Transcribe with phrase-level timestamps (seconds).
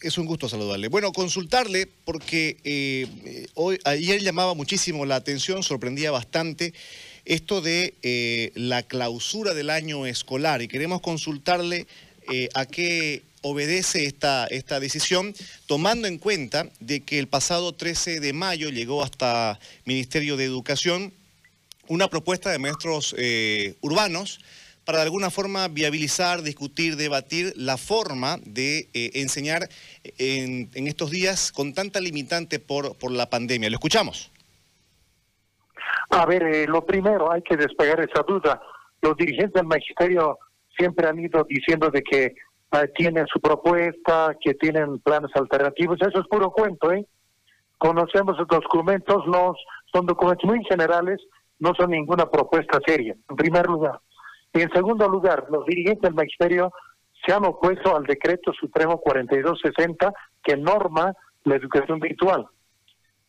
[0.00, 0.88] Es un gusto saludarle.
[0.88, 6.74] Bueno, consultarle porque eh, hoy, ayer llamaba muchísimo la atención, sorprendía bastante
[7.24, 11.86] esto de eh, la clausura del año escolar y queremos consultarle
[12.30, 15.34] eh, a qué obedece esta, esta decisión,
[15.66, 21.12] tomando en cuenta de que el pasado 13 de mayo llegó hasta Ministerio de Educación
[21.86, 23.14] una propuesta de maestros
[23.82, 24.40] urbanos
[24.84, 29.68] para de alguna forma viabilizar, discutir, debatir la forma de eh, enseñar
[30.18, 33.70] en, estos días con tanta limitante por, por la pandemia.
[33.70, 34.30] ¿Lo escuchamos?
[36.10, 38.60] A ver, eh, lo primero, hay que despegar esa duda.
[39.02, 40.38] Los dirigentes del magisterio
[40.76, 45.98] siempre han ido diciendo de que eh, tienen su propuesta, que tienen planes alternativos.
[46.00, 47.06] Eso es puro cuento, ¿eh?
[47.78, 49.54] Conocemos los documentos, no,
[49.92, 51.20] son documentos muy generales,
[51.58, 54.00] no son ninguna propuesta seria, en primer lugar.
[54.54, 56.72] Y en segundo lugar, los dirigentes del magisterio
[57.26, 60.12] se han opuesto al decreto supremo 4260
[60.42, 61.12] que norma
[61.42, 62.46] la educación virtual.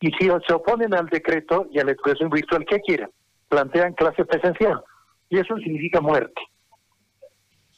[0.00, 3.10] Y si se oponen al decreto y a la educación virtual, ¿qué quieren?
[3.48, 4.82] Plantean clase presencial.
[5.28, 6.40] Y eso significa muerte.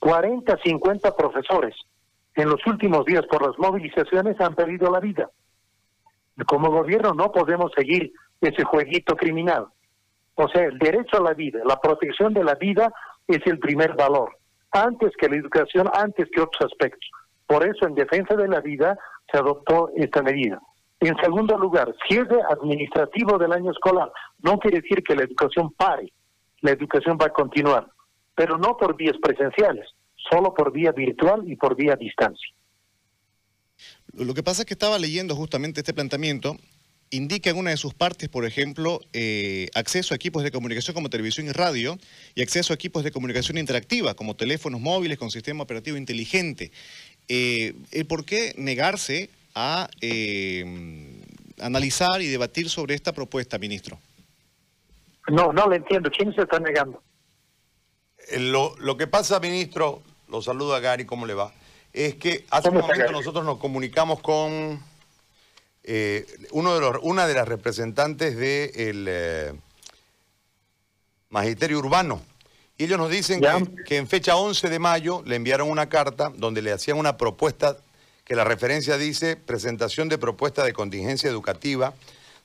[0.01, 1.75] 40, 50 profesores
[2.34, 5.30] en los últimos días por las movilizaciones han perdido la vida.
[6.47, 9.67] Como gobierno no podemos seguir ese jueguito criminal.
[10.34, 12.92] O sea, el derecho a la vida, la protección de la vida
[13.29, 14.37] es el primer valor,
[14.73, 17.09] antes que la educación, antes que otros aspectos.
[17.47, 18.98] Por eso, en defensa de la vida,
[19.31, 20.61] se adoptó esta medida.
[21.01, 24.11] En segundo lugar, cierre administrativo del año escolar.
[24.41, 26.12] No quiere decir que la educación pare,
[26.61, 27.87] la educación va a continuar,
[28.35, 29.87] pero no por vías presenciales,
[30.31, 32.48] solo por vía virtual y por vía distancia.
[34.13, 36.57] Lo que pasa es que estaba leyendo justamente este planteamiento
[37.11, 41.11] indica en una de sus partes, por ejemplo, eh, acceso a equipos de comunicación como
[41.11, 41.98] televisión y radio
[42.34, 46.70] y acceso a equipos de comunicación interactiva como teléfonos móviles con sistema operativo inteligente.
[47.29, 47.75] Eh,
[48.09, 50.64] ¿Por qué negarse a eh,
[51.61, 53.98] analizar y debatir sobre esta propuesta, ministro?
[55.29, 56.11] No, no lo entiendo.
[56.11, 57.02] ¿Quién se está negando?
[58.39, 61.52] Lo, lo que pasa, ministro, lo saludo a Gary, ¿cómo le va?
[61.92, 64.80] Es que hace un momento nosotros nos comunicamos con
[65.91, 69.55] eh, uno de los, una de las representantes del eh,
[71.31, 72.21] Magisterio Urbano.
[72.77, 73.41] Y ellos nos dicen
[73.87, 77.79] que, en fecha 11 de mayo le enviaron una carta donde le hacían una propuesta,
[78.27, 81.95] que la referencia dice presentación de propuesta de contingencia educativa,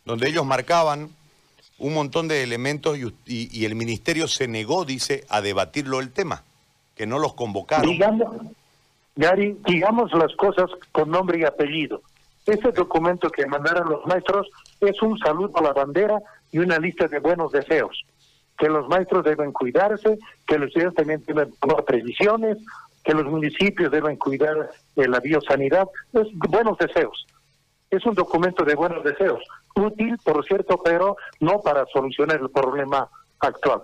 [0.06, 1.10] donde ellos marcaban
[1.80, 6.44] un montón de elementos y, el ministerio se negó, dice, a debatirlo el tema,
[6.96, 7.92] que no los convocaron.
[7.92, 8.38] Digamos,
[9.18, 12.02] Gary, digamos las cosas con nombre y apellido.
[12.46, 14.50] Ese documento que mandaron los maestros
[14.81, 16.20] es un saludo a la bandera
[16.52, 18.06] y una lista de buenos deseos.
[18.58, 22.58] Que los maestros deben cuidarse, que los estudiantes también tomar previsiones,
[23.04, 25.88] que los municipios deben cuidar de la biosanidad.
[26.14, 27.26] Es buenos deseos.
[27.90, 29.42] Es un documento de buenos deseos.
[29.75, 33.84] Útil, por cierto, pero no para solucionar el problema actual.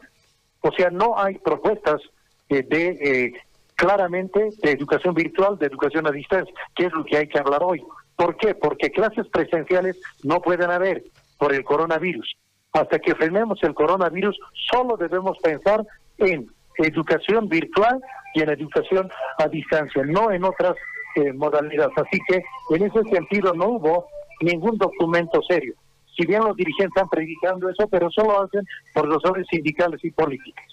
[0.61, 2.01] O sea, no hay propuestas
[2.49, 3.33] eh, de eh,
[3.75, 7.63] claramente de educación virtual, de educación a distancia, que es lo que hay que hablar
[7.63, 7.81] hoy.
[8.19, 8.53] ¿Por qué?
[8.53, 11.05] Porque clases presenciales no pueden haber
[11.37, 12.35] por el coronavirus.
[12.73, 14.37] Hasta que frenemos el coronavirus,
[14.69, 15.87] solo debemos pensar
[16.17, 18.01] en educación virtual
[18.35, 20.75] y en educación a distancia, no en otras
[21.15, 21.93] eh, modalidades.
[21.95, 22.43] Así que
[22.75, 24.07] en ese sentido no hubo
[24.41, 25.75] ningún documento serio.
[26.17, 30.65] Si bien los dirigentes están predicando eso, pero solo hacen por razones sindicales y políticas.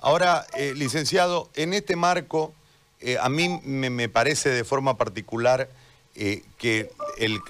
[0.00, 2.52] Ahora, eh, licenciado, en este marco,
[2.98, 5.68] eh, a mí me parece de forma particular
[6.16, 7.40] eh, que el,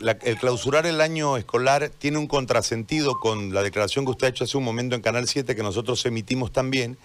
[0.41, 4.57] clausurar el año escolar tiene un contrasentido con la declaración que usted ha hecho hace
[4.57, 6.97] un momento en Canal 7, que nosotros emitimos también,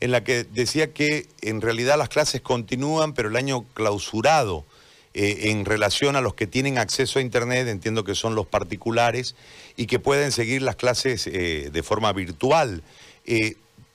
[0.00, 4.66] en la que decía que en realidad las clases continúan, pero el año clausurado
[5.14, 9.34] eh, en relación a los que tienen acceso a Internet, entiendo que son los particulares,
[9.74, 12.82] y que pueden seguir las clases eh, de forma virtual.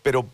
[0.01, 0.25] pero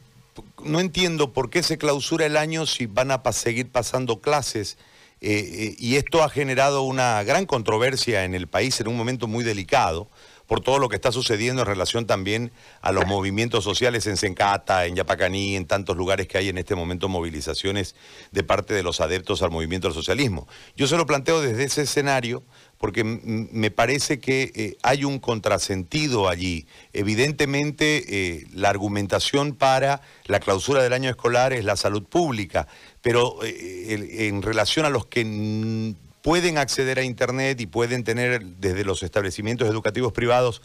[0.63, 4.77] no entiendo por qué se clausura el año si van a seguir pasando clases.
[5.19, 9.27] Eh, eh, y esto ha generado una gran controversia en el país en un momento
[9.27, 10.09] muy delicado
[10.45, 14.85] por todo lo que está sucediendo en relación también a los movimientos sociales en Sencata,
[14.85, 17.95] en Yapacaní, en tantos lugares que hay en este momento movilizaciones
[18.31, 20.47] de parte de los adeptos al movimiento del socialismo.
[20.77, 22.43] Yo se lo planteo desde ese escenario
[22.77, 26.67] porque me parece que eh, hay un contrasentido allí.
[26.93, 32.67] Evidentemente, la argumentación para la clausura del año escolar es la salud pública,
[33.07, 38.83] pero eh, en relación a los que pueden acceder a Internet y pueden tener desde
[38.83, 40.61] los establecimientos educativos privados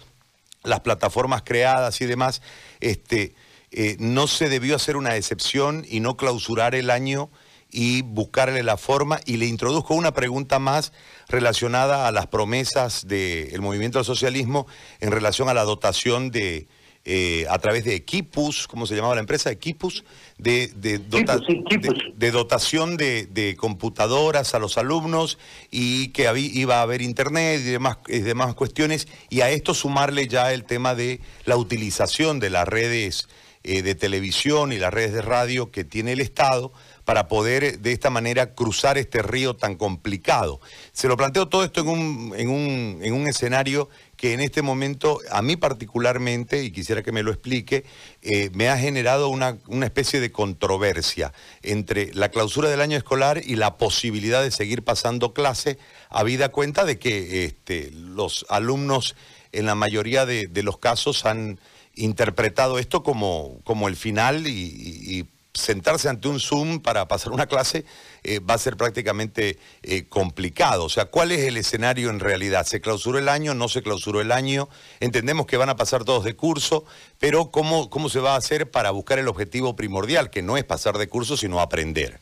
[0.65, 2.43] las plataformas creadas y demás,
[2.81, 3.37] este,
[3.71, 7.31] eh, no se debió hacer una excepción y no clausurar el año
[7.71, 9.21] y buscarle la forma.
[9.25, 10.93] Y le introduzco una pregunta más
[11.29, 14.67] relacionada a las promesas del movimiento al socialismo
[14.99, 16.67] en relación a la dotación de,
[17.05, 19.51] eh, a través de Equipus, ¿cómo se llamaba la empresa?
[19.51, 20.05] Equipus,
[20.39, 25.39] de, de, de, dotación de, computadoras a los alumnos
[25.71, 30.29] y que iba a haber internet y demás, y demás cuestiones, y a esto sumarle
[30.29, 33.29] ya el tema de la utilización de las redes
[33.65, 36.73] eh, de televisión y las redes de radio que tiene el Estado
[37.05, 40.61] para poder eh, de esta manera cruzar este río tan complicado.
[40.93, 43.89] Se lo planteo todo esto en un, en un, en un escenario
[44.23, 47.85] que en este momento, a mí particularmente, y quisiera que me lo explique,
[48.23, 53.57] eh, me ha generado una, especie de controversia entre la clausura del año escolar y
[53.57, 55.77] la posibilidad de seguir pasando clase,
[56.09, 59.17] habida cuenta de que este, los alumnos
[59.51, 61.59] en la mayoría de, los casos han
[61.97, 67.85] interpretado esto como, como el final y sentarse ante un Zoom para pasar una clase
[68.23, 70.85] eh, va a ser prácticamente eh, complicado.
[70.85, 72.65] O sea, ¿cuál es el escenario en realidad?
[72.65, 73.55] ¿Se clausuró el año?
[73.55, 74.69] ¿No se clausuró el año?
[75.01, 76.85] Entendemos que van a pasar todos de curso,
[77.19, 80.65] pero ¿cómo, cómo se va a hacer para buscar el objetivo primordial, que no es
[80.65, 82.19] pasar de curso, sino aprender?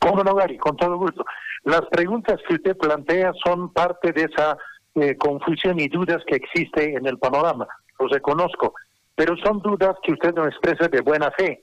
[0.00, 0.56] ¿Cómo no, Gary?
[0.56, 1.24] Con todo gusto.
[1.64, 4.56] Las preguntas que usted plantea son parte de esa
[4.94, 7.68] eh, confusión y dudas que existe en el panorama.
[7.98, 8.74] Los reconozco
[9.20, 11.62] pero son dudas que usted no expresa de buena fe.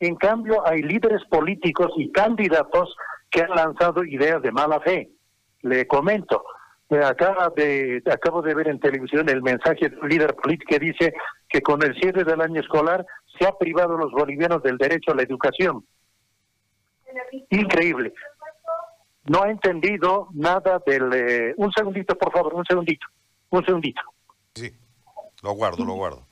[0.00, 2.92] En cambio, hay líderes políticos y candidatos
[3.30, 5.08] que han lanzado ideas de mala fe.
[5.62, 6.42] Le comento,
[6.90, 11.14] acaba de, acabo de ver en televisión el mensaje de un líder político que dice
[11.48, 13.06] que con el cierre del año escolar
[13.38, 15.86] se ha privado a los bolivianos del derecho a la educación.
[17.50, 18.12] Increíble.
[19.26, 21.12] No ha entendido nada del...
[21.14, 23.06] Eh, un segundito, por favor, un segundito.
[23.50, 24.02] Un segundito.
[24.56, 24.72] Sí,
[25.44, 26.27] lo guardo, lo guardo.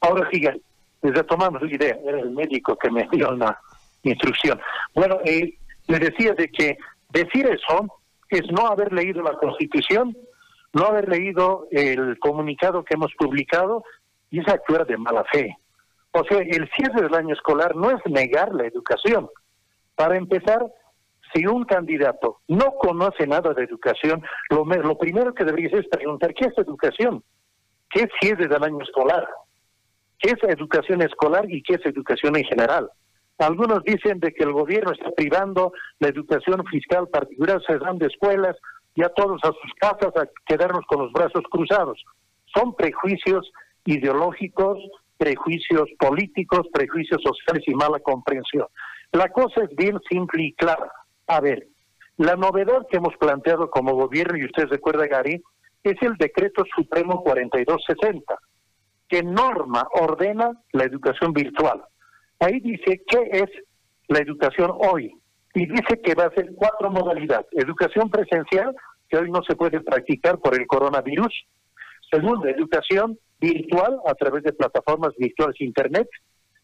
[0.00, 0.60] Ahora sigue,
[1.02, 3.58] retomamos la idea, era el médico que me dio una
[4.02, 4.60] instrucción.
[4.94, 6.76] Bueno, eh, le decía de que
[7.10, 7.86] decir eso
[8.28, 10.16] es no haber leído la Constitución,
[10.72, 13.84] no haber leído el comunicado que hemos publicado
[14.30, 15.56] y es actuar de mala fe.
[16.12, 19.28] O sea, el cierre del año escolar no es negar la educación.
[19.94, 20.64] Para empezar,
[21.34, 25.88] si un candidato no conoce nada de educación, lo, lo primero que debería hacer es
[25.88, 27.22] preguntar, ¿qué es educación?
[27.90, 29.26] ¿Qué es cierre del año escolar?
[30.18, 32.90] ¿Qué es educación escolar y qué es educación en general?
[33.38, 38.56] Algunos dicen de que el gobierno está privando la educación fiscal particular, cerrando escuelas
[38.94, 42.02] y a todos a sus casas a quedarnos con los brazos cruzados.
[42.54, 43.50] Son prejuicios
[43.84, 44.78] ideológicos,
[45.18, 48.66] prejuicios políticos, prejuicios sociales y mala comprensión.
[49.12, 50.90] La cosa es bien simple y clara.
[51.26, 51.68] A ver,
[52.16, 55.42] la novedad que hemos planteado como gobierno, y usted recuerda, Gary,
[55.82, 58.38] es el decreto supremo 4260,
[59.08, 61.82] que norma, ordena la educación virtual.
[62.40, 63.50] Ahí dice qué es
[64.08, 65.12] la educación hoy.
[65.54, 67.46] Y dice que va a ser cuatro modalidades.
[67.52, 68.74] Educación presencial,
[69.08, 71.32] que hoy no se puede practicar por el coronavirus.
[72.10, 76.08] Segundo, educación virtual a través de plataformas virtuales Internet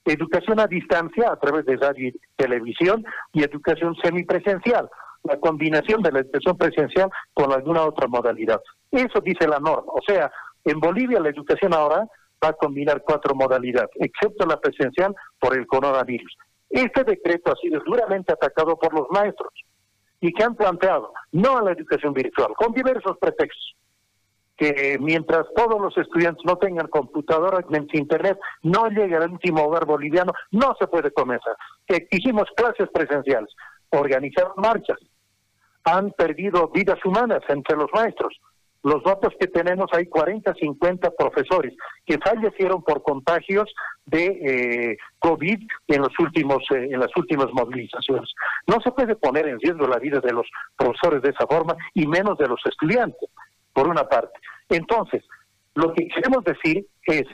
[0.05, 4.89] educación a distancia a través de radio y televisión y educación semipresencial,
[5.25, 8.61] la combinación de la educación presencial con alguna otra modalidad.
[8.91, 9.93] Eso dice la norma.
[9.93, 10.31] O sea,
[10.65, 12.07] en Bolivia la educación ahora
[12.43, 16.37] va a combinar cuatro modalidades, excepto la presencial por el coronavirus.
[16.71, 19.53] Este decreto ha sido duramente atacado por los maestros
[20.21, 23.77] y que han planteado no a la educación virtual, con diversos pretextos
[24.57, 30.33] que mientras todos los estudiantes no tengan computadora internet, no llegue al último hogar boliviano,
[30.51, 31.57] no se puede comenzar.
[31.87, 33.55] Exigimos clases presenciales,
[33.91, 34.99] organizar marchas.
[35.85, 38.39] Han perdido vidas humanas entre los maestros.
[38.85, 41.73] Los datos que tenemos hay 40, 50 profesores
[42.05, 43.73] que fallecieron por contagios
[44.07, 48.31] de eh, COVID en los últimos eh, en las últimas movilizaciones.
[48.67, 52.09] No se puede poner en riesgo la vida de los profesores de esa forma y
[52.09, 53.31] menos de los estudiantes
[53.73, 54.39] por una parte.
[54.69, 55.23] Entonces,
[55.75, 57.25] lo que queremos decir es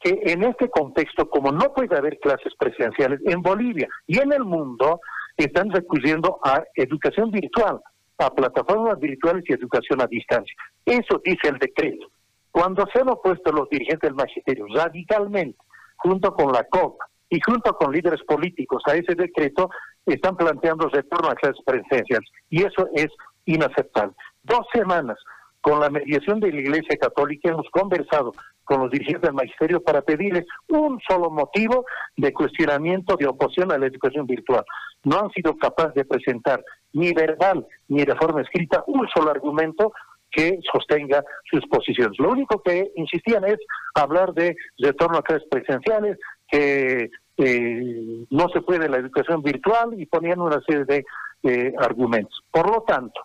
[0.00, 4.44] que en este contexto, como no puede haber clases presenciales en Bolivia y en el
[4.44, 5.00] mundo,
[5.36, 7.80] están recurriendo a educación virtual,
[8.18, 10.54] a plataformas virtuales y educación a distancia.
[10.84, 12.06] Eso dice el decreto.
[12.50, 15.58] Cuando se han opuesto los dirigentes del magisterio radicalmente,
[15.96, 19.70] junto con la COP y junto con líderes políticos a ese decreto,
[20.06, 22.28] están planteando retorno a clases presenciales.
[22.50, 23.08] Y eso es
[23.44, 24.14] inaceptable.
[24.42, 25.18] Dos semanas
[25.68, 28.32] con la mediación de la Iglesia Católica hemos conversado
[28.64, 31.84] con los dirigentes del magisterio para pedirles un solo motivo
[32.16, 34.64] de cuestionamiento, de oposición a la educación virtual.
[35.04, 39.92] No han sido capaces de presentar ni verbal ni de forma escrita un solo argumento
[40.30, 42.18] que sostenga sus posiciones.
[42.18, 43.58] Lo único que insistían es
[43.94, 46.16] hablar de retorno a clases presenciales,
[46.50, 51.04] que eh, no se puede la educación virtual y ponían una serie de
[51.42, 52.42] eh, argumentos.
[52.50, 53.20] Por lo tanto,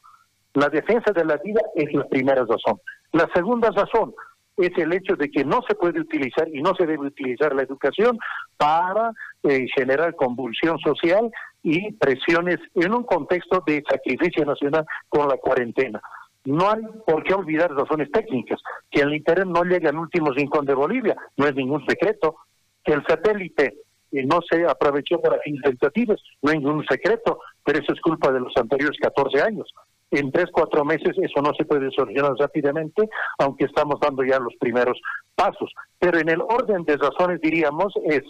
[0.53, 2.79] la defensa de la vida es la primera razón.
[3.11, 4.13] La segunda razón
[4.57, 7.63] es el hecho de que no se puede utilizar y no se debe utilizar la
[7.63, 8.19] educación
[8.57, 9.11] para
[9.43, 11.31] eh, generar convulsión social
[11.63, 16.01] y presiones en un contexto de sacrificio nacional con la cuarentena.
[16.45, 18.61] No hay por qué olvidar razones técnicas.
[18.91, 22.35] Que el Internet no llegue al último rincón de Bolivia no es ningún secreto.
[22.83, 23.77] Que el satélite
[24.11, 28.31] eh, no se aprovechó para fines tentativos, no es ningún secreto, pero eso es culpa
[28.31, 29.73] de los anteriores 14 años.
[30.11, 34.53] En tres, cuatro meses eso no se puede solucionar rápidamente, aunque estamos dando ya los
[34.59, 34.99] primeros
[35.35, 35.73] pasos.
[35.99, 38.21] Pero en el orden de razones diríamos es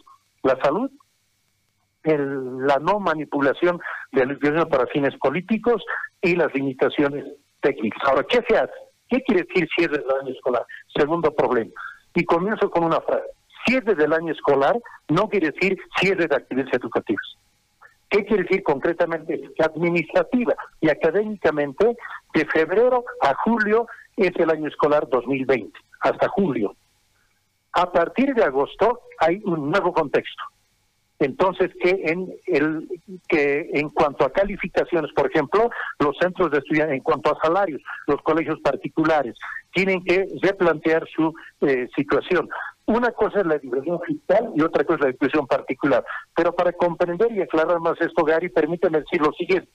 [0.43, 0.89] la salud,
[2.03, 3.79] la no manipulación
[4.11, 5.83] del gobierno para fines políticos
[6.21, 7.25] y las limitaciones
[7.61, 8.01] técnicas.
[8.05, 8.73] Ahora, ¿qué se hace?
[9.09, 10.65] ¿Qué quiere decir cierre del año escolar?
[10.95, 11.71] Segundo problema.
[12.15, 13.25] Y comienzo con una frase.
[13.65, 14.77] Cierre del año escolar
[15.09, 17.37] no quiere decir cierre de actividades educativas.
[18.13, 19.41] ¿Qué quiere decir concretamente?
[19.57, 21.97] Administrativa y académicamente,
[22.35, 26.75] de febrero a julio es el año escolar 2020, hasta julio.
[27.71, 30.43] A partir de agosto hay un nuevo contexto.
[31.17, 32.87] Entonces, que en, el,
[33.27, 37.81] que en cuanto a calificaciones, por ejemplo, los centros de estudiantes, en cuanto a salarios,
[38.05, 39.35] los colegios particulares,
[39.71, 42.47] tienen que replantear su eh, situación.
[42.85, 46.05] Una cosa es la educación fiscal y otra cosa es la educación particular.
[46.35, 49.69] Pero para comprender y aclarar más esto, Gary, permíteme decir lo siguiente.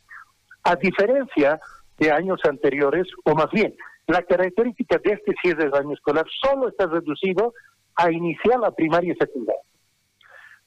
[0.65, 1.59] A diferencia
[1.99, 3.75] de años anteriores, o más bien,
[4.07, 7.55] la característica de este cierre del año escolar solo está reducido
[7.97, 9.63] a iniciar la primaria y secundaria.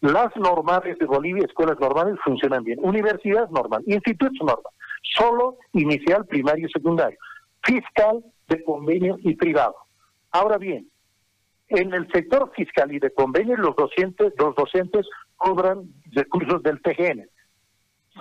[0.01, 2.79] Las normales de Bolivia, escuelas normales, funcionan bien.
[2.81, 4.73] Universidad normal, institutos normal.
[5.03, 7.17] Solo inicial, primario y secundario.
[7.63, 9.75] Fiscal, de convenio y privado.
[10.31, 10.90] Ahora bien,
[11.71, 17.27] en el sector fiscal y de convenio, los docentes, los docentes cobran recursos del TGN,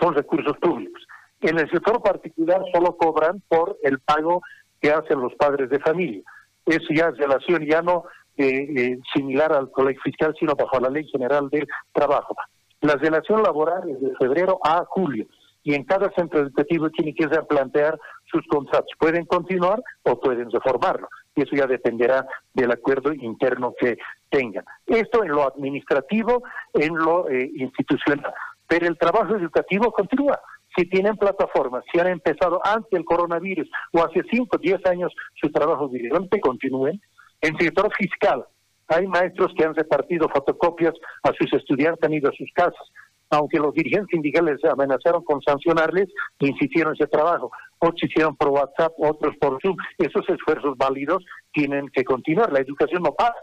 [0.01, 1.03] son recursos públicos.
[1.41, 4.43] En el sector particular solo cobran por el pago
[4.81, 6.23] que hacen los padres de familia.
[6.65, 8.05] Eso ya es relación ya no
[8.37, 12.37] eh, eh, similar al colegio fiscal, sino bajo la ley general del trabajo.
[12.83, 15.27] La relación laboral es de febrero a julio
[15.63, 17.99] y en cada centro educativo tiene que replantear
[18.31, 18.91] sus contratos.
[18.99, 21.09] Pueden continuar o pueden reformarlo.
[21.35, 24.65] Y eso ya dependerá del acuerdo interno que tengan.
[24.87, 26.43] Esto en lo administrativo,
[26.75, 28.33] en lo eh, institucional.
[28.67, 30.41] Pero el trabajo educativo continúa.
[30.77, 35.13] Si tienen plataformas, si han empezado antes del coronavirus o hace 5 o 10 años
[35.41, 37.01] su trabajo dirigente, continúen.
[37.41, 38.45] En sector fiscal,
[38.87, 42.91] hay maestros que han repartido fotocopias a sus estudiantes, han ido a sus casas
[43.31, 46.09] aunque los dirigentes sindicales amenazaron con sancionarles,
[46.41, 47.51] insistieron en ese trabajo.
[47.79, 49.77] Otros hicieron por WhatsApp, otros por Zoom.
[49.99, 52.53] Esos esfuerzos válidos tienen que continuar.
[52.53, 53.35] La educación no para.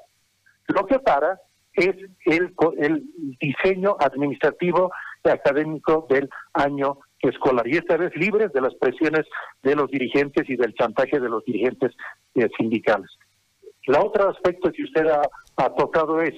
[0.68, 1.40] Lo que para
[1.74, 3.04] es el, el
[3.40, 4.92] diseño administrativo
[5.24, 7.68] y académico del año escolar.
[7.68, 9.26] Y esta vez libres de las presiones
[9.64, 11.96] de los dirigentes y del chantaje de los dirigentes
[12.36, 13.10] eh, sindicales.
[13.84, 15.08] El otro aspecto que usted
[15.56, 16.34] ha tocado es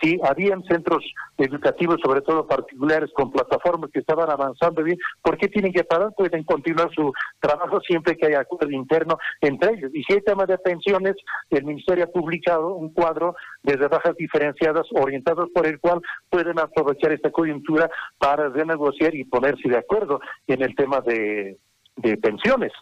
[0.00, 1.04] Sí, habían centros
[1.36, 4.98] educativos, sobre todo particulares, con plataformas que estaban avanzando bien.
[5.22, 6.12] ¿Por qué tienen que parar?
[6.16, 9.90] Pueden continuar su trabajo siempre que haya acuerdo interno entre ellos.
[9.94, 11.16] Y si hay temas de pensiones,
[11.50, 17.12] el Ministerio ha publicado un cuadro de rebajas diferenciadas orientados por el cual pueden aprovechar
[17.12, 21.58] esta coyuntura para renegociar y ponerse de acuerdo en el tema de,
[21.96, 22.72] de pensiones.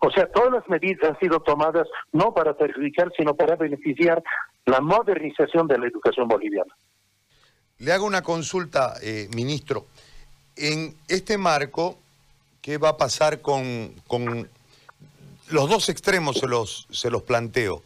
[0.00, 4.22] O sea, todas las medidas han sido tomadas no para perjudicar, sino para beneficiar
[4.66, 6.76] la modernización de la educación boliviana.
[7.78, 9.86] Le hago una consulta, eh, ministro.
[10.56, 11.98] En este marco,
[12.60, 13.94] ¿qué va a pasar con,
[15.48, 16.38] los dos extremos?
[16.38, 17.82] Se los, se los planteo.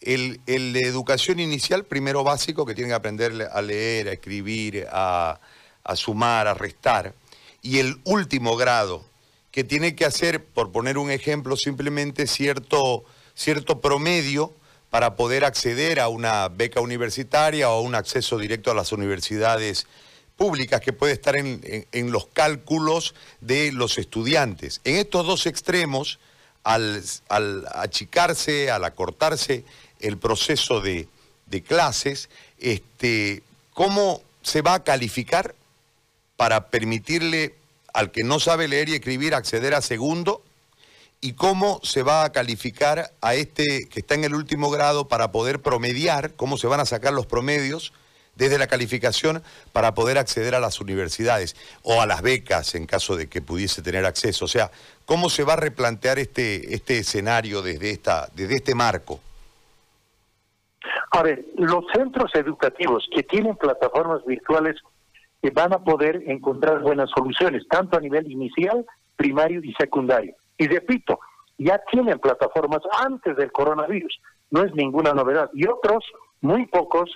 [0.00, 4.86] El, el, de educación inicial, primero básico, que tienen que aprender a leer, a escribir,
[4.90, 5.38] a,
[5.84, 7.14] a sumar, a restar.
[7.60, 9.04] Y el último grado,
[9.50, 14.54] que tiene que hacer, por poner un ejemplo, simplemente cierto, cierto promedio
[14.92, 19.86] para poder acceder a una beca universitaria o un acceso directo a las universidades
[20.36, 24.82] públicas que puede estar en, los cálculos de los estudiantes.
[24.84, 26.18] En estos dos extremos,
[26.62, 27.02] al,
[27.72, 29.64] achicarse, al acortarse
[29.98, 31.08] el proceso de,
[31.46, 35.54] de clases, este, ¿cómo se va a calificar
[36.36, 37.54] para permitirle
[37.94, 40.42] al que no sabe leer y escribir acceder a segundo
[41.22, 45.30] y cómo se va a calificar a este que está en el último grado para
[45.30, 47.94] poder promediar, cómo se van a sacar los promedios
[48.34, 49.40] desde la calificación
[49.72, 53.82] para poder acceder a las universidades o a las becas en caso de que pudiese
[53.82, 54.46] tener acceso.
[54.46, 54.72] O sea,
[55.06, 59.20] ¿cómo se va a replantear este, este escenario desde, esta, desde este marco?
[61.12, 64.74] A ver, los centros educativos que tienen plataformas virtuales
[65.42, 70.34] eh, van a poder encontrar buenas soluciones, tanto a nivel inicial, primario y secundario.
[70.58, 71.20] Y repito,
[71.58, 75.50] ya tienen plataformas antes del coronavirus, no es ninguna novedad.
[75.54, 76.04] Y otros,
[76.40, 77.10] muy pocos,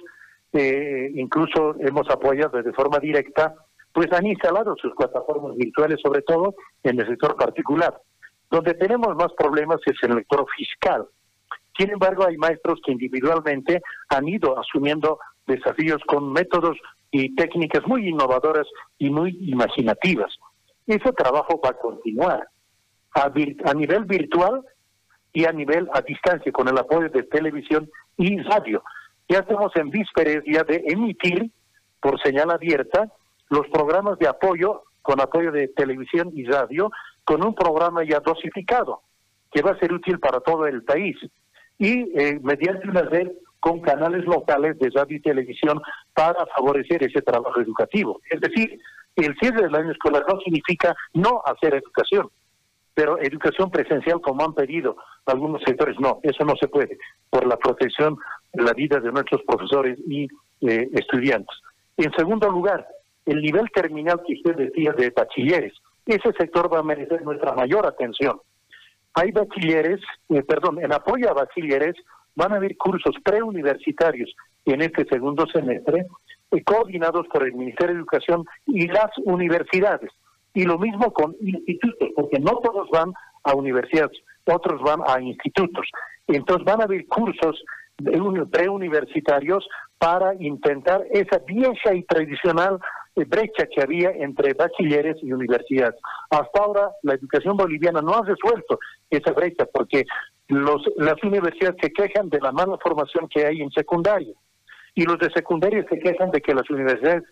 [0.52, 3.54] eh, incluso hemos apoyado de forma directa,
[3.92, 7.98] pues han instalado sus plataformas virtuales, sobre todo en el sector particular.
[8.50, 11.06] Donde tenemos más problemas es en el sector fiscal.
[11.78, 16.78] Sin embargo, hay maestros que individualmente han ido asumiendo desafíos con métodos
[17.10, 18.66] y técnicas muy innovadoras
[18.98, 20.34] y muy imaginativas.
[20.86, 22.46] Ese trabajo va a continuar
[23.16, 23.32] a,
[23.70, 24.62] a nivel virtual
[25.32, 28.82] y a nivel a distancia con el apoyo de televisión y radio.
[29.28, 31.50] Ya estamos en vísperas de emitir
[32.00, 33.10] por señal abierta
[33.48, 36.90] los programas de apoyo con apoyo de televisión y radio
[37.24, 39.00] con un programa ya dosificado
[39.52, 41.16] que va a ser útil para todo el país
[41.78, 43.28] y eh, mediante una red
[43.60, 45.80] con canales locales de radio y televisión
[46.14, 48.20] para favorecer ese trabajo educativo.
[48.30, 48.78] Es decir,
[49.16, 52.30] el cierre del año escolar no significa no hacer educación,
[52.96, 56.98] pero educación presencial como han pedido algunos sectores, no, eso no se puede,
[57.30, 58.16] por la protección
[58.52, 60.24] de la vida de nuestros profesores y
[60.62, 61.56] eh, estudiantes.
[61.96, 62.88] En segundo lugar,
[63.26, 65.74] el nivel terminal que usted decía de bachilleres,
[66.06, 68.40] ese sector va a merecer nuestra mayor atención
[69.16, 71.96] hay bachilleres, eh, perdón, en apoyo a bachilleres
[72.34, 74.30] van a haber cursos preuniversitarios
[74.66, 76.04] en este segundo semestre,
[76.50, 80.10] eh, coordinados por el Ministerio de Educación y las universidades.
[80.56, 83.12] Y lo mismo con institutos, porque no todos van
[83.44, 85.86] a universidades, otros van a institutos.
[86.26, 87.62] Entonces van a haber cursos
[88.50, 92.78] preuniversitarios para intentar esa vieja y tradicional
[93.16, 96.00] brecha que había entre bachilleres y universidades.
[96.30, 98.78] Hasta ahora la educación boliviana no ha resuelto
[99.10, 100.04] esa brecha porque
[100.48, 104.32] las universidades se quejan de la mala formación que hay en secundaria
[104.94, 107.24] y los de secundaria se quejan de que las universidades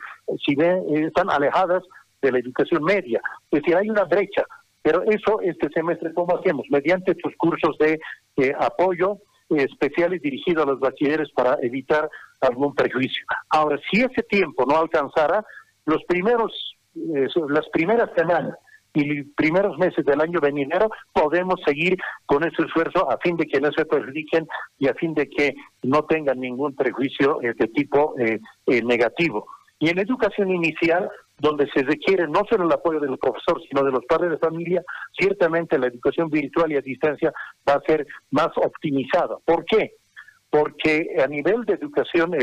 [0.45, 1.83] si ven, están alejadas
[2.25, 3.21] de la educación media.
[3.51, 4.45] Es decir, hay una brecha,
[4.83, 6.67] pero eso este semestre, ¿cómo hacemos?
[6.71, 8.01] Mediante estos cursos de
[8.37, 9.19] eh, apoyo
[9.51, 12.09] eh, especiales dirigidos a los bachilleres para evitar
[12.41, 13.25] algún prejuicio.
[13.51, 15.45] Ahora, si ese tiempo no alcanzara,
[15.87, 18.57] los primeros, eh, las primeras semanas
[18.95, 23.61] y primeros meses del año venidero podemos seguir con ese esfuerzo a fin de que
[23.61, 24.47] no se perjudiquen
[24.79, 28.39] y a fin de que no tengan ningún prejuicio de tipo eh,
[28.83, 29.47] negativo.
[29.79, 33.91] Y en educación inicial, donde se requiere no solo el apoyo del profesor, sino de
[33.91, 34.83] los padres de familia,
[35.19, 37.33] ciertamente la educación virtual y a distancia
[37.69, 39.37] va a ser más optimizada.
[39.45, 39.95] ¿Por qué?
[40.49, 42.35] Porque a nivel de educación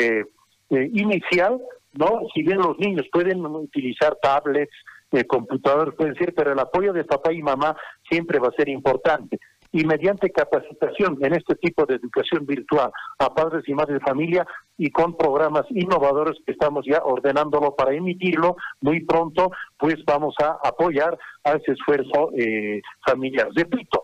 [0.69, 1.61] inicial
[1.93, 2.21] ¿no?
[2.33, 4.73] Si bien los niños pueden utilizar tablets,
[5.11, 7.75] eh, computadores, pueden ser, pero el apoyo de papá y mamá
[8.09, 9.39] siempre va a ser importante.
[9.71, 14.45] Y mediante capacitación en este tipo de educación virtual a padres y madres de familia
[14.77, 20.57] y con programas innovadores que estamos ya ordenándolo para emitirlo muy pronto, pues vamos a
[20.63, 23.47] apoyar a ese esfuerzo eh, familiar.
[23.55, 24.01] Repito,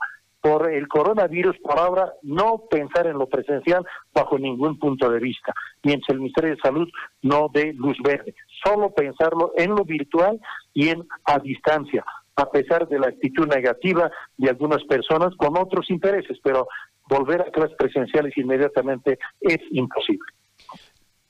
[0.47, 5.53] por el coronavirus, por ahora, no pensar en lo presencial bajo ningún punto de vista,
[5.83, 6.87] mientras el Ministerio de Salud
[7.21, 8.33] no dé luz verde.
[8.63, 10.39] Solo pensarlo en lo virtual
[10.73, 12.05] y en a distancia,
[12.37, 16.67] a pesar de la actitud negativa de algunas personas con otros intereses, pero
[17.09, 20.31] volver a clases presenciales inmediatamente es imposible.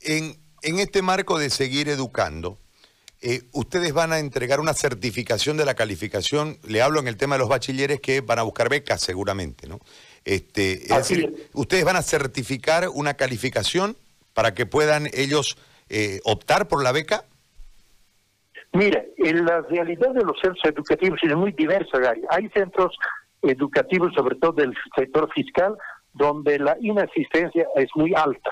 [0.02, 2.60] En, en este marco de seguir educando,
[3.22, 7.36] eh, ustedes van a entregar una certificación de la calificación, le hablo en el tema
[7.36, 9.80] de los bachilleres que van a buscar becas seguramente, ¿no?
[10.24, 13.98] Este, es decir, ustedes van a certificar una calificación
[14.34, 15.58] para que puedan ellos
[15.90, 17.24] eh, optar por la beca.
[18.78, 22.22] Mire, en la realidad de los centros educativos es muy diversa, Gary.
[22.30, 22.96] Hay centros
[23.42, 25.76] educativos, sobre todo del sector fiscal,
[26.14, 28.52] donde la inasistencia es muy alta.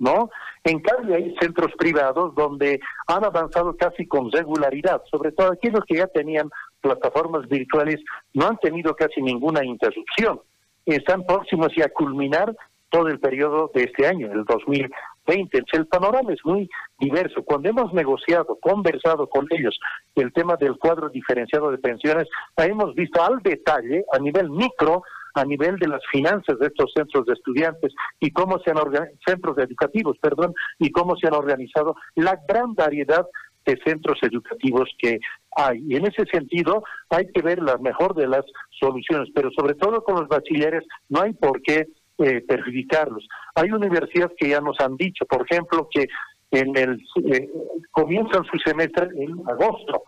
[0.00, 0.30] ¿no?
[0.64, 5.98] En cambio hay centros privados donde han avanzado casi con regularidad, sobre todo aquellos que
[5.98, 8.00] ya tenían plataformas virtuales
[8.34, 10.40] no han tenido casi ninguna interrupción.
[10.86, 12.52] Están próximos ya a culminar
[12.90, 14.92] todo el periodo de este año, el 2020.
[15.26, 17.42] El panorama es muy diverso.
[17.44, 19.78] Cuando hemos negociado, conversado con ellos
[20.14, 25.02] el tema del cuadro diferenciado de pensiones, hemos visto al detalle, a nivel micro,
[25.34, 28.78] a nivel de las finanzas de estos centros de estudiantes y cómo se han
[29.26, 33.26] centros educativos, perdón, y cómo se han organizado la gran variedad
[33.64, 35.20] de centros educativos que
[35.56, 35.84] hay.
[35.88, 40.02] Y en ese sentido hay que ver la mejor de las soluciones, pero sobre todo
[40.02, 41.86] con los bachilleres no hay por qué
[42.18, 43.26] eh, perjudicarlos.
[43.54, 46.08] Hay universidades que ya nos han dicho, por ejemplo, que
[46.50, 47.48] en el eh,
[47.90, 50.02] comienzan su semestre en agosto,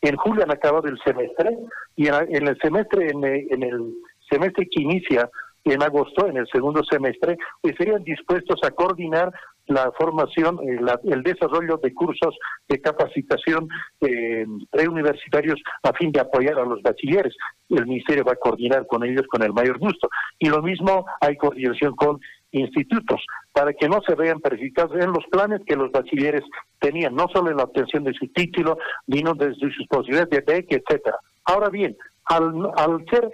[0.00, 1.58] en julio han acabado el semestre
[1.96, 3.94] y en, el semestre en, en el
[4.30, 5.28] semestre que inicia
[5.64, 9.32] en agosto, en el segundo semestre, estarían dispuestos a coordinar
[9.66, 12.36] la formación, eh, el desarrollo de cursos
[12.68, 13.68] de capacitación
[14.00, 17.36] eh, preuniversitarios a fin de apoyar a los bachilleres.
[17.68, 20.08] El Ministerio va a coordinar con ellos con el mayor gusto.
[20.38, 22.20] Y lo mismo hay coordinación con
[22.52, 26.42] institutos, para que no se vean perjudicados en los planes que los bachilleres
[26.80, 28.76] tenían, no solo en la obtención de su título,
[29.08, 31.18] sino desde sus posibilidades de beca, etcétera.
[31.44, 33.30] Ahora bien, al, al, ser,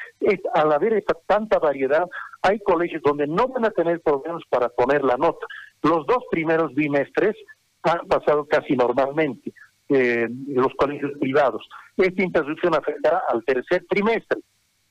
[0.55, 2.07] al haber esta tanta variedad,
[2.43, 5.47] hay colegios donde no van a tener problemas para poner la nota.
[5.83, 7.37] Los dos primeros bimestres
[7.83, 9.53] han pasado casi normalmente
[9.89, 11.69] eh, los colegios privados.
[11.97, 14.41] Esta interrupción afectará al tercer trimestre,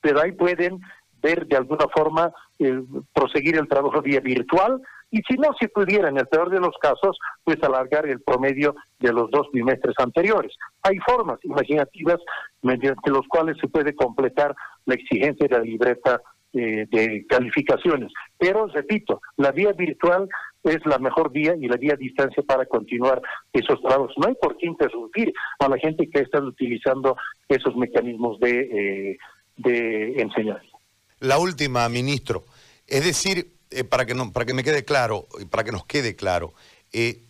[0.00, 0.80] pero ahí pueden
[1.22, 2.82] ver de alguna forma eh,
[3.12, 6.74] proseguir el trabajo vía virtual y si no se pudiera, en el peor de los
[6.80, 10.52] casos, pues alargar el promedio de los dos bimestres anteriores.
[10.82, 12.18] Hay formas imaginativas
[12.62, 16.20] mediante los cuales se puede completar la exigencia de la libreta
[16.52, 18.12] eh, de calificaciones.
[18.38, 20.28] Pero, repito, la vía virtual
[20.64, 24.14] es la mejor vía y la vía a distancia para continuar esos trabajos.
[24.16, 27.16] No hay por qué interrumpir a la gente que está utilizando
[27.48, 29.18] esos mecanismos de, eh,
[29.56, 30.66] de enseñanza.
[31.20, 32.44] La última, ministro.
[32.86, 36.16] Es decir, eh, para, que no, para que me quede claro, para que nos quede
[36.16, 36.54] claro,
[36.92, 37.22] eh,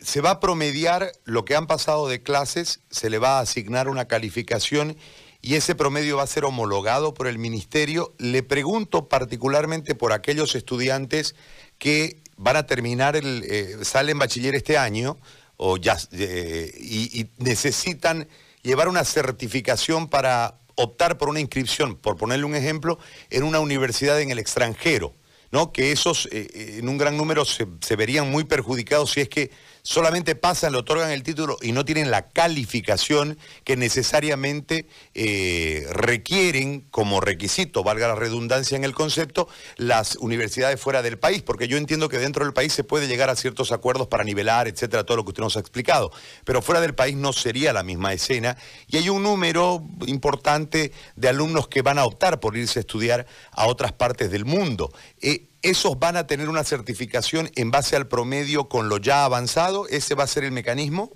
[0.00, 3.88] se va a promediar lo que han pasado de clases, se le va a asignar
[3.88, 4.96] una calificación
[5.42, 8.14] y ese promedio va a ser homologado por el ministerio.
[8.18, 11.34] Le pregunto particularmente por aquellos estudiantes
[11.78, 15.18] que van a terminar, el, eh, salen bachiller este año
[15.56, 18.26] o ya, y necesitan
[18.62, 24.20] llevar una certificación para optar por una inscripción, por ponerle un ejemplo, en una universidad
[24.20, 25.12] en el extranjero.
[25.50, 25.72] ¿No?
[25.72, 29.28] que esos eh, eh, en un gran número se, se, verían muy perjudicados si es
[29.28, 29.50] que
[29.82, 36.86] solamente pasan, le otorgan el título y no tienen la calificación que necesariamente eh, requieren
[36.90, 41.76] como requisito, valga la redundancia en el concepto, las universidades fuera del país, porque yo
[41.76, 45.16] entiendo que dentro del país se puede llegar a ciertos acuerdos para nivelar, etcétera, todo
[45.18, 46.12] lo que usted nos ha explicado,
[46.44, 48.56] pero fuera del país no sería la misma escena
[48.88, 53.26] y hay un número importante de alumnos que van a optar por irse a estudiar
[53.52, 54.92] a otras partes del mundo.
[55.20, 59.86] Eh, ¿Esos van a tener una certificación en base al promedio con lo ya avanzado?
[59.88, 61.10] ¿Ese va a ser el mecanismo?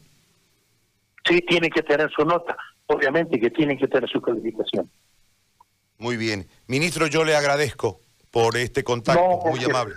[1.27, 2.57] Sí, tiene que tener su nota.
[2.87, 4.91] Obviamente que tienen que tener su calificación.
[5.99, 6.47] Muy bien.
[6.67, 9.95] Ministro, yo le agradezco por este contacto, muy amable.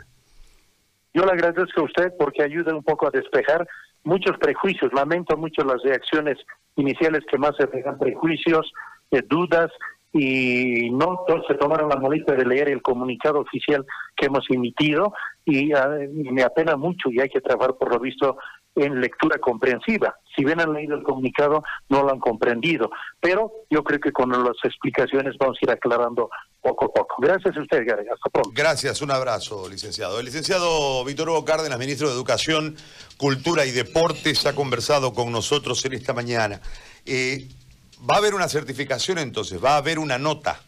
[1.13, 3.67] Yo le agradezco a usted porque ayuda un poco a despejar
[4.03, 4.93] muchos prejuicios.
[4.93, 6.37] Lamento mucho las reacciones
[6.77, 8.71] iniciales que más se dejan prejuicios,
[9.11, 9.71] eh, dudas
[10.17, 15.13] y no se tomaron la molestia de leer el comunicado oficial que hemos emitido
[15.45, 18.37] y, ah, me apena mucho y hay que trabajar por lo visto
[18.75, 20.15] en lectura comprensiva.
[20.35, 22.89] Si bien han leído el comunicado, no lo han comprendido.
[23.19, 26.29] Pero yo creo que con las explicaciones vamos a ir aclarando
[26.61, 27.15] poco a poco.
[27.19, 28.05] Gracias a usted, Gary.
[28.07, 28.51] Hasta pronto.
[28.53, 30.19] Gracias, un abrazo, licenciado.
[30.19, 32.75] El licenciado Víctor Hugo Cárdenas, ministro de Educación,
[33.17, 36.61] Cultura y Deportes, ha conversado con nosotros en esta mañana.
[37.05, 37.47] Eh,
[37.99, 40.61] Va a haber una certificación entonces, va a haber una nota